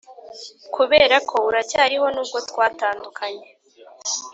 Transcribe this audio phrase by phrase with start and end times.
[0.73, 3.45] kuberako uracyariho nubwo twatandukanye.